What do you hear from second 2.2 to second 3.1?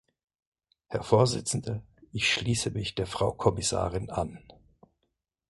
schließe mich der